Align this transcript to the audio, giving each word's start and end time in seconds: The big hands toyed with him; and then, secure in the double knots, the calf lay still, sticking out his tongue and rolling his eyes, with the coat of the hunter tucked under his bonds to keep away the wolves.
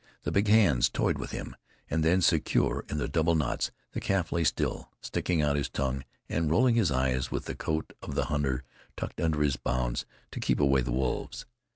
The 0.23 0.31
big 0.31 0.47
hands 0.47 0.89
toyed 0.89 1.19
with 1.19 1.29
him; 1.29 1.55
and 1.87 2.03
then, 2.03 2.23
secure 2.23 2.83
in 2.89 2.97
the 2.97 3.07
double 3.07 3.35
knots, 3.35 3.69
the 3.91 3.99
calf 3.99 4.31
lay 4.31 4.43
still, 4.43 4.89
sticking 4.99 5.43
out 5.43 5.55
his 5.55 5.69
tongue 5.69 6.05
and 6.27 6.49
rolling 6.49 6.73
his 6.73 6.89
eyes, 6.89 7.29
with 7.29 7.45
the 7.45 7.53
coat 7.53 7.93
of 8.01 8.15
the 8.15 8.25
hunter 8.25 8.63
tucked 8.97 9.21
under 9.21 9.43
his 9.43 9.57
bonds 9.57 10.07
to 10.31 10.39
keep 10.39 10.59
away 10.59 10.81
the 10.81 10.91
wolves. 10.91 11.45